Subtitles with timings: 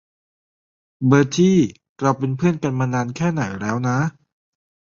[1.07, 1.51] เบอร์ทิ
[1.99, 3.97] เราเป็นเพือนกันมานานแค่ไหนแล้วนะ?